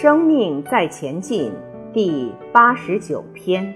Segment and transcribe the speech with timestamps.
[0.00, 1.52] 生命在前进，
[1.92, 3.74] 第八十九篇。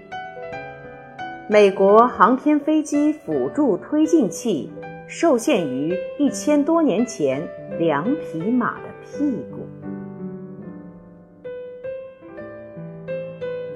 [1.50, 4.70] 美国航天飞机辅助推进器
[5.08, 7.42] 受限于一千多年前
[7.76, 9.66] 两匹马的屁股。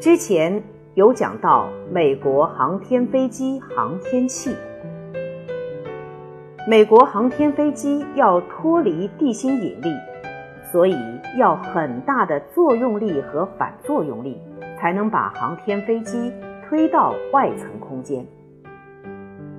[0.06, 0.62] 之前
[0.94, 4.54] 有讲到美国航天飞机航天器，
[6.68, 9.92] 美国航天飞机要脱离地心引力。
[10.70, 10.96] 所以
[11.36, 14.40] 要很大的作用力和反作用力，
[14.78, 16.32] 才能把航天飞机
[16.68, 18.24] 推到外层空间。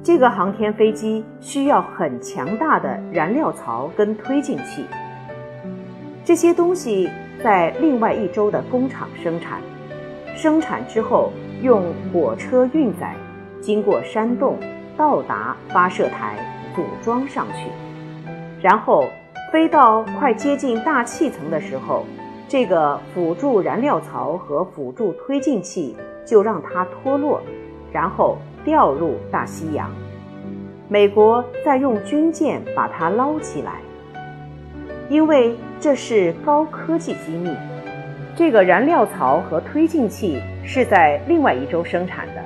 [0.01, 4.85] 这个航天飞机需要很强大的燃料槽跟推进器，
[6.23, 7.09] 这些东西
[7.43, 9.59] 在另外一周的工厂生产，
[10.37, 13.13] 生产之后用火车运载，
[13.59, 14.57] 经过山洞
[14.95, 16.37] 到达发射台，
[16.73, 17.69] 组装上去，
[18.61, 19.03] 然后。
[19.49, 22.05] 飞到快接近大气层的时候，
[22.49, 27.41] 这个辅助燃料槽和辅助推进器就让它脱落，
[27.93, 29.89] 然后掉入大西洋。
[30.89, 33.75] 美国再用军舰把它捞起来，
[35.07, 37.49] 因为这是高科技机密。
[38.37, 42.41] 这个燃料槽和推进器是在另外一周生产的，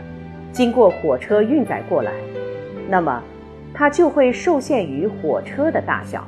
[0.53, 2.14] 经过火车运载过来，
[2.88, 3.22] 那么
[3.73, 6.25] 它就会受限于火车的大小。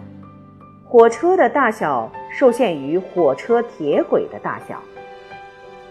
[0.84, 4.84] 火车的大小受限于火车铁轨的大小，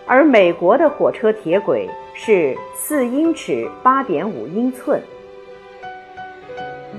[0.07, 5.01] 而美国的火车铁轨是四英尺八点五英寸。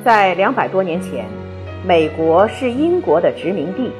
[0.03, 1.25] 在两百多年前，
[1.85, 3.91] 美国是英国的殖民地，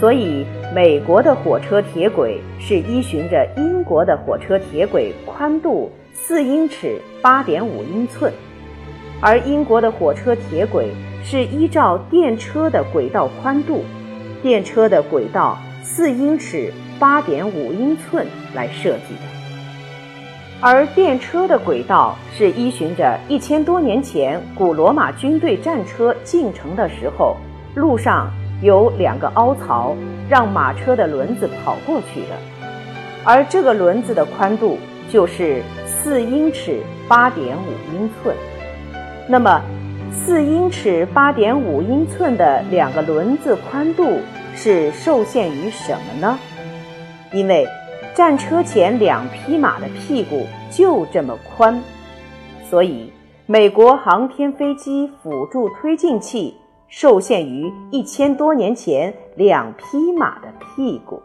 [0.00, 8.32] 所以美国的火车铁轨是依循着英国的火车铁轨宽度四英尺八点五英寸，
[9.20, 10.92] 而英国的火车铁轨。
[11.24, 13.84] 是依照电车的轨道宽度，
[14.40, 19.20] 电车的轨道四英尺八点五英寸来设计的，
[20.60, 27.36] 而电车的轨道是依循着一千多年前古罗马军队战车进城的时候，
[27.74, 28.30] 路上
[28.62, 29.96] 有两个凹槽，
[30.28, 32.36] 让马车的轮子跑过去的，
[33.24, 34.78] 而这个轮子的宽度
[35.10, 38.34] 就是四英尺八点五英寸，
[39.28, 39.60] 那么。
[40.10, 44.18] 四英尺八点五英寸的两个轮子宽度
[44.54, 46.38] 是受限于什么呢？
[47.32, 47.66] 因为
[48.14, 51.80] 战车前两匹马的屁股就这么宽，
[52.68, 53.12] 所以
[53.46, 56.56] 美国航天飞机辅助推进器
[56.88, 61.22] 受限于一千多年前两匹马的屁股。